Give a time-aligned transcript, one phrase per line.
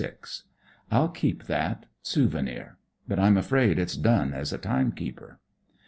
[0.89, 5.39] I'll keep that; souvenir; but I'm afraid it's done as a timekeeper.